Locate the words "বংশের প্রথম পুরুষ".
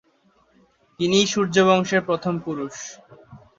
1.67-2.75